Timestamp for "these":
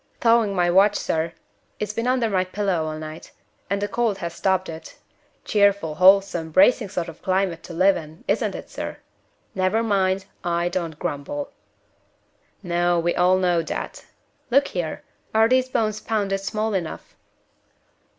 15.47-15.69